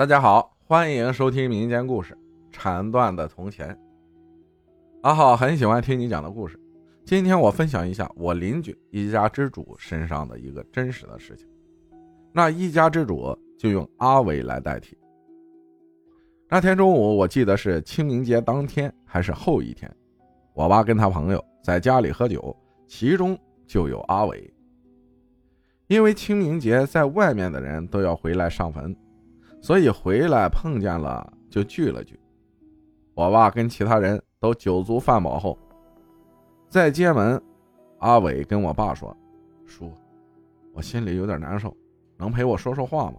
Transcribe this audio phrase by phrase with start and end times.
[0.00, 2.14] 大家好，欢迎收听民间故事
[2.50, 3.68] 《铲断的铜钱》。
[5.02, 6.58] 阿浩很喜欢听你讲的故事，
[7.04, 11.46] 今天我分享一下我邻居一家之主身上的一个真实的事情。
[12.32, 14.96] 那一家之主就用阿伟来代替。
[16.48, 19.94] 那天中午，我记得是清明节当天还是后一天，
[20.54, 22.56] 我爸跟他朋友在家里喝酒，
[22.86, 24.50] 其中就有阿伟。
[25.88, 28.96] 因为清明节在外面的人都要回来上坟。
[29.60, 32.18] 所以回来碰见了就聚了聚，
[33.14, 35.58] 我爸跟其他人都酒足饭饱后，
[36.68, 37.40] 在街门，
[37.98, 39.14] 阿伟跟我爸说
[39.66, 39.92] ：“叔，
[40.72, 41.76] 我心里有点难受，
[42.16, 43.14] 能陪我说说话吗？”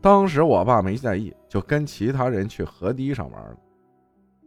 [0.00, 3.56] 当时我爸没在意，就跟其他人去河堤上玩了。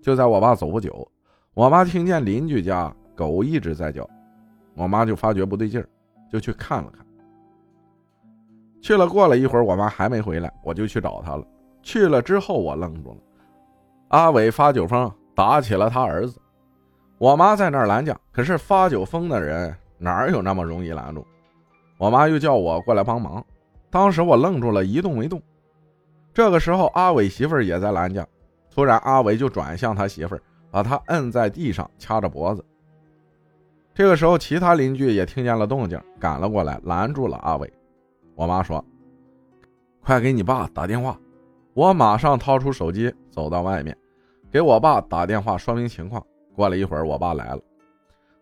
[0.01, 1.05] 就在我爸走不久，
[1.53, 4.09] 我妈听见邻居家狗一直在叫，
[4.73, 5.89] 我妈就发觉不对劲儿，
[6.31, 7.05] 就去看了看。
[8.89, 11.45] 去了，过了一会儿，我妈还没回来，我就去找她了。
[11.83, 13.17] 去了之后，我愣住了。
[14.07, 16.41] 阿伟发酒疯，打起了他儿子。
[17.19, 21.23] 我妈在那儿拦架，可是发酒疯的人哪有那么容易拦住？
[21.99, 23.45] 我妈又叫我过来帮忙。
[23.91, 25.39] 当时我愣住了，一动没动。
[26.33, 28.25] 这个时候，阿伟媳妇儿也在拦架。
[28.73, 32.65] 突然，阿伟就转向他媳妇儿，把他摁在地上，掐着脖子。
[33.93, 37.71] 这个时候，其他邻居也听见了动静，赶了过来，拦住了阿伟。
[38.39, 38.81] 我妈说
[39.99, 41.19] ：“快给你爸打电话。”
[41.75, 43.97] 我马上掏出手机，走到外面，
[44.49, 46.25] 给我爸打电话说明情况。
[46.55, 47.61] 过了一会儿，我爸来了，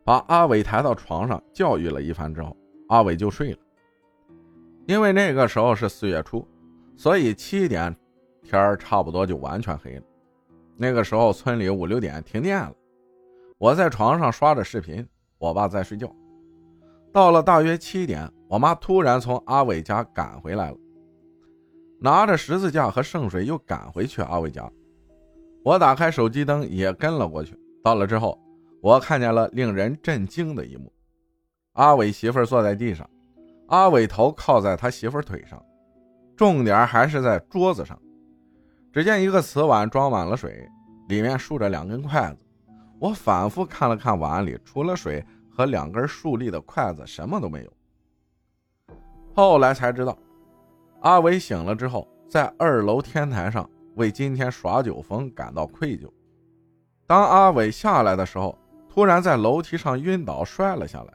[0.04, 2.56] 把阿伟抬到床上教育了一番之后，
[2.90, 3.58] 阿伟就睡了。
[4.86, 6.48] 因为那个时候是四月初，
[6.96, 7.96] 所以七点
[8.44, 10.04] 天差不多就完全黑了。
[10.76, 12.74] 那个时候村里五六点停电了，
[13.58, 15.04] 我在床上刷着视频，
[15.40, 16.08] 我爸在睡觉。
[17.12, 18.30] 到了大约七点。
[18.50, 20.78] 我妈突然从阿伟家赶回来了，
[22.00, 24.72] 拿着十字架和圣水又赶回去阿伟家。
[25.66, 27.60] 我打开手机灯也跟了过去。
[27.84, 28.40] 到了之后，
[28.82, 30.90] 我看见了令人震惊的一幕：
[31.74, 33.06] 阿伟媳妇坐在地上，
[33.68, 35.62] 阿伟头靠在他媳妇腿上，
[36.38, 38.00] 重点还是在桌子上。
[38.94, 40.66] 只见一个瓷碗装满了水，
[41.10, 42.46] 里面竖着两根筷子。
[42.98, 45.22] 我反复看了看碗里，除了水
[45.58, 47.74] 和两根竖立的筷子，什么都没有。
[49.34, 50.16] 后来才知道，
[51.02, 56.08] 阿伟醒了之后，在二楼天台上为今天耍酒疯感到愧疚。
[57.08, 58.56] 当阿伟下来的时候，
[58.88, 61.14] 突然在楼梯上晕倒摔了下来。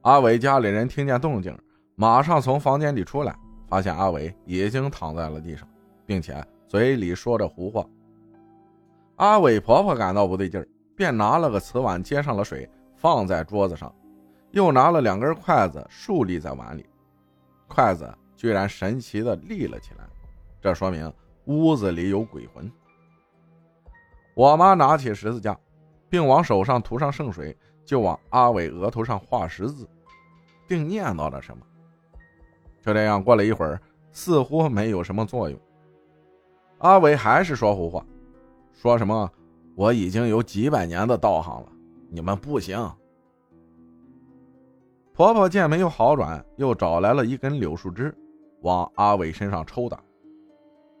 [0.00, 1.56] 阿伟家里人听见动静，
[1.94, 3.32] 马上从房间里出来，
[3.68, 5.68] 发现阿伟已经躺在了地上，
[6.04, 7.86] 并且嘴里说着胡话。
[9.16, 12.68] 阿伟婆婆感到不对劲儿，便拿了个瓷碗接上了水，
[13.00, 13.90] 放在桌子上，
[14.50, 16.84] 又拿了两根筷子竖立在碗里。
[17.66, 18.06] 筷子
[18.36, 20.04] 居然神奇的立了起来，
[20.60, 21.10] 这说明
[21.46, 22.70] 屋子里有鬼魂。
[24.34, 25.58] 我妈拿起十字架，
[26.10, 27.56] 并往手上涂上圣水，
[27.86, 29.88] 就往阿伟额头上画十字，
[30.68, 31.64] 并念叨着什么。
[32.82, 33.80] 就这样过了一会儿，
[34.12, 35.58] 似乎没有什么作用。
[36.78, 38.04] 阿伟还是说胡话，
[38.74, 39.30] 说什么
[39.74, 41.72] 我已经有几百年的道行了，
[42.10, 42.76] 你们不行。
[45.12, 48.14] 婆婆见没有好转，又找来了一根柳树枝，
[48.62, 50.02] 往阿伟身上抽打。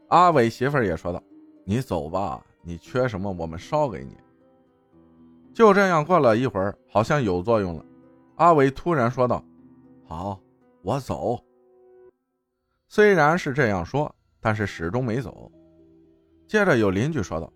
[0.08, 1.22] 阿伟媳妇儿也说道
[1.64, 4.16] ：“你走吧，你缺什么我们烧给你。”
[5.54, 7.84] 就这样过了一会儿，好像有作用了。
[8.36, 9.42] 阿伟突然说道
[10.06, 10.38] ：“好，
[10.82, 11.38] 我走。”
[12.88, 15.50] 虽然是这样说，但是始终没走。
[16.46, 17.50] 接着有邻居说道：“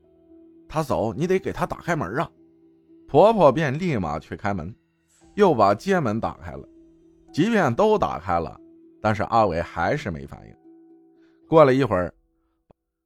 [0.68, 2.30] 他走，你得给他打开门啊！”
[3.14, 4.74] 婆婆便立马去开门。
[5.34, 6.68] 又把街门打开了，
[7.32, 8.60] 即便都打开了，
[9.00, 10.56] 但是阿伟还是没反应。
[11.48, 12.12] 过了一会儿，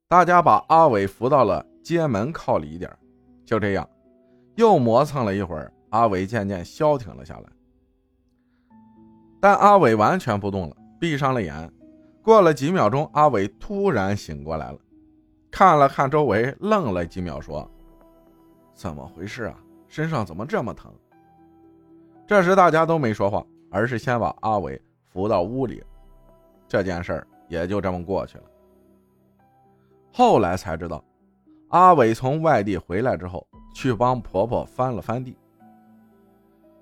[0.09, 2.91] 大家把阿伟扶到了街门靠里一点，
[3.45, 3.87] 就这样，
[4.57, 7.45] 又磨蹭了一会儿，阿伟渐渐消停了下来。
[9.43, 11.71] 但阿伟完全不动了，闭上了眼。
[12.23, 14.79] 过了几秒钟，阿伟突然醒过来了，
[15.51, 17.71] 看了看周围，愣了几秒，说
[18.73, 19.59] ：“怎么回事啊？
[19.89, 20.93] 身上怎么这么疼？”
[22.27, 25.83] 这时大家都没说话，而是先把阿伟扶到屋里，
[26.67, 28.45] 这件事儿也就这么过去了。
[30.13, 31.03] 后来才知道，
[31.69, 35.37] 阿伟从外地回来之后，去帮婆婆翻了翻地，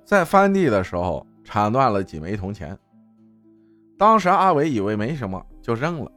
[0.04, 2.76] 在翻地的时候铲断了几枚铜钱。
[3.98, 6.10] 当时阿伟以为没什么，就扔了。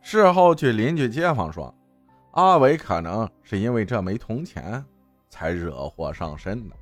[0.00, 1.72] 事后据邻居街坊说，
[2.32, 4.84] 阿伟可能是因为这枚铜钱，
[5.32, 6.74] 才惹祸上身呢。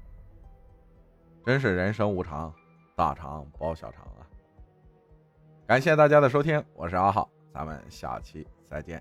[1.47, 2.53] 真是人生无常，
[2.97, 4.27] 大肠包小肠啊！
[5.69, 9.01] 感谢大家的收听，我是阿浩，咱们下期再见。